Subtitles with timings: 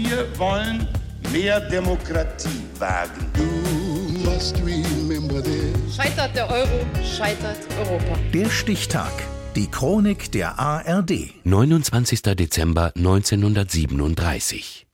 [0.00, 0.86] Wir wollen
[1.32, 3.26] mehr Demokratie wagen.
[5.92, 8.16] Scheitert der Euro, scheitert Europa.
[8.32, 9.10] Der Stichtag.
[9.56, 11.34] Die Chronik der ARD.
[11.42, 12.22] 29.
[12.22, 14.86] Dezember 1937.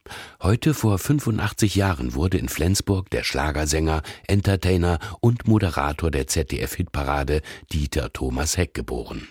[0.43, 8.11] Heute vor 85 Jahren wurde in Flensburg der Schlagersänger, Entertainer und Moderator der ZDF-Hitparade Dieter
[8.11, 9.29] Thomas Heck geboren.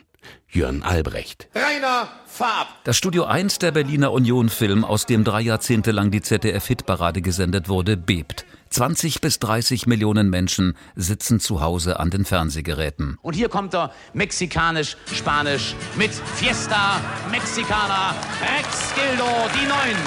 [0.49, 1.47] Jörn Albrecht.
[1.55, 2.67] Rainer Farb.
[2.83, 7.69] Das Studio 1 der Berliner Union Film, aus dem drei Jahrzehnte lang die ZDF-Hitparade gesendet
[7.69, 8.45] wurde, bebt.
[8.69, 13.19] 20 bis 30 Millionen Menschen sitzen zu Hause an den Fernsehgeräten.
[13.21, 16.99] Und hier kommt er mexikanisch-spanisch mit Fiesta
[17.29, 19.97] Mexicana Rex Gildo, die Neuen.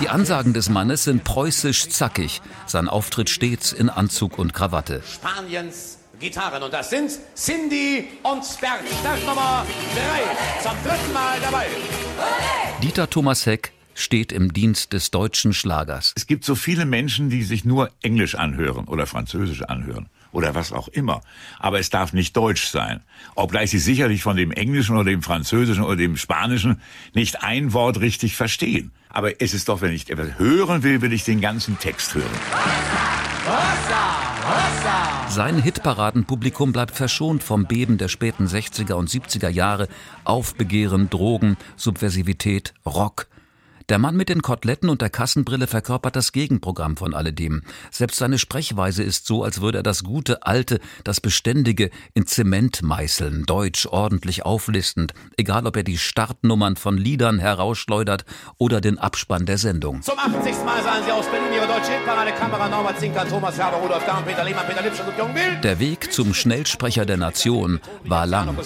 [0.00, 5.02] Die Ansagen des Mannes sind preußisch zackig, sein Auftritt stets in Anzug und Krawatte.
[5.06, 6.62] Spaniens Gitarren.
[6.62, 8.82] Und das sind Cindy und Sperg.
[9.00, 9.66] Startnummer
[10.60, 10.62] 3.
[10.62, 11.66] Zum dritten Mal dabei.
[12.82, 16.12] Dieter Thomas Heck steht im Dienst des deutschen Schlagers.
[16.16, 20.72] Es gibt so viele Menschen, die sich nur Englisch anhören oder Französisch anhören oder was
[20.72, 21.20] auch immer.
[21.58, 23.00] Aber es darf nicht Deutsch sein.
[23.34, 26.80] Obgleich sie sicherlich von dem Englischen oder dem Französischen oder dem Spanischen
[27.14, 28.92] nicht ein Wort richtig verstehen.
[29.10, 33.21] Aber es ist doch, wenn ich etwas hören will, will ich den ganzen Text hören.
[35.28, 39.88] Sein Hitparadenpublikum bleibt verschont vom Beben der späten 60er und 70er Jahre,
[40.24, 43.28] Aufbegehren, Drogen, Subversivität, Rock.
[43.88, 47.62] Der Mann mit den Koteletten und der Kassenbrille verkörpert das Gegenprogramm von alledem.
[47.90, 52.82] Selbst seine Sprechweise ist so, als würde er das gute, alte, das beständige in Zement
[52.82, 58.24] meißeln, deutsch, ordentlich auflistend, egal ob er die Startnummern von Liedern herausschleudert
[58.58, 60.02] oder den Abspann der Sendung.
[60.02, 60.64] Zum 80.
[60.64, 62.32] Mal sahen Sie aus Berlin Ihre deutsche Hitparade.
[62.32, 65.64] Kamera Norbert Zinker, Thomas Herber, Rudolf Dahm, Peter Lehmann, Peter Lipsch und Jung Wild.
[65.64, 68.56] Der Weg zum Schnellsprecher der Nation war lang.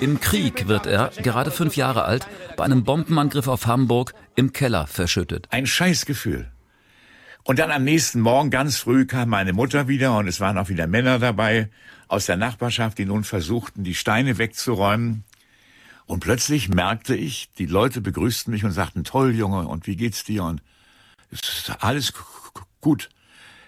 [0.00, 2.26] Im Krieg wird er, gerade fünf Jahre alt,
[2.56, 4.01] bei einem Bombenangriff auf Hamburg
[4.34, 5.46] im Keller verschüttet.
[5.50, 6.50] Ein Scheißgefühl.
[7.44, 10.68] Und dann am nächsten Morgen ganz früh kam meine Mutter wieder und es waren auch
[10.68, 11.70] wieder Männer dabei
[12.06, 15.24] aus der Nachbarschaft, die nun versuchten, die Steine wegzuräumen.
[16.06, 20.24] Und plötzlich merkte ich, die Leute begrüßten mich und sagten, toll Junge, und wie geht's
[20.24, 20.44] dir?
[20.44, 20.62] Und
[21.30, 22.12] es ist alles
[22.80, 23.08] gut.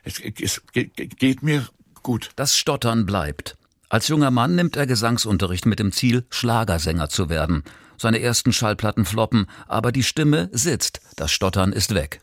[0.02, 1.66] Es, es geht mir
[2.02, 2.30] gut.
[2.36, 3.56] Das Stottern bleibt.
[3.94, 7.62] Als junger Mann nimmt er Gesangsunterricht mit dem Ziel, Schlagersänger zu werden.
[7.96, 12.20] Seine ersten Schallplatten floppen, aber die Stimme sitzt, das Stottern ist weg.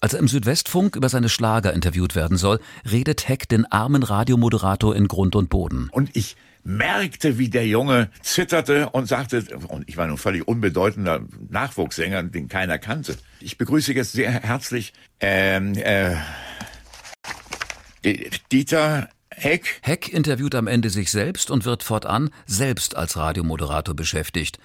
[0.00, 4.96] Als er im Südwestfunk über seine Schlager interviewt werden soll, redet Heck den armen Radiomoderator
[4.96, 5.90] in Grund und Boden.
[5.92, 6.34] Und ich
[6.64, 12.48] merkte, wie der Junge zitterte und sagte, und ich war nun völlig unbedeutender Nachwuchssänger, den
[12.48, 13.18] keiner kannte.
[13.38, 16.16] Ich begrüße jetzt sehr herzlich ähm, äh,
[18.50, 19.80] Dieter Heck.
[19.82, 24.58] Heck interviewt am Ende sich selbst und wird fortan selbst als Radiomoderator beschäftigt.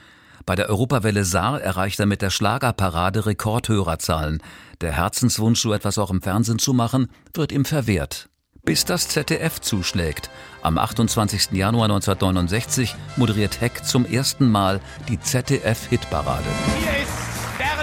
[0.46, 4.42] Bei der Europawelle Saar erreicht er mit der Schlagerparade Rekordhörerzahlen.
[4.80, 8.30] Der Herzenswunsch, so etwas auch im Fernsehen zu machen, wird ihm verwehrt.
[8.64, 10.30] Bis das ZDF zuschlägt.
[10.62, 11.52] Am 28.
[11.52, 16.44] Januar 1969 moderiert Heck zum ersten Mal die ZDF-Hitparade.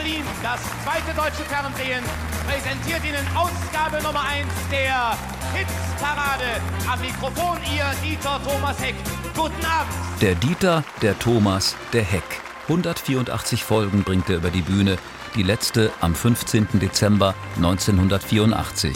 [0.04, 2.04] Berlin, das zweite deutsche Fernsehen,
[2.47, 5.16] präsentiert Ihnen Ausgabe Nummer 1 der
[5.54, 6.60] Hitparade.
[6.91, 8.94] Am Mikrofon Ihr Dieter Thomas Heck.
[9.34, 9.94] Guten Abend.
[10.20, 12.22] Der Dieter, der Thomas, der Heck.
[12.65, 14.98] 184 Folgen bringt er über die Bühne,
[15.37, 16.69] die letzte am 15.
[16.75, 18.94] Dezember 1984.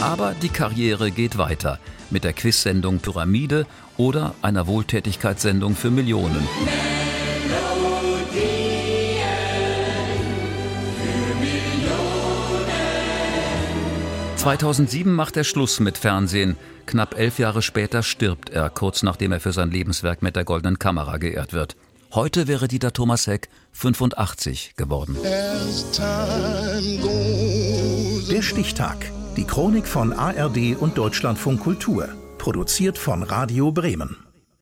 [0.00, 1.78] Aber die Karriere geht weiter
[2.10, 6.48] mit der Quizsendung Pyramide oder einer Wohltätigkeitssendung für Millionen.
[14.48, 16.56] 2007 macht er Schluss mit Fernsehen.
[16.86, 20.78] Knapp elf Jahre später stirbt er, kurz nachdem er für sein Lebenswerk mit der Goldenen
[20.78, 21.76] Kamera geehrt wird.
[22.14, 25.18] Heute wäre Dieter Thomas Heck 85 geworden.
[28.30, 29.12] Der Stichtag.
[29.36, 32.08] Die Chronik von ARD und Deutschlandfunk Kultur.
[32.38, 34.16] Produziert von Radio Bremen.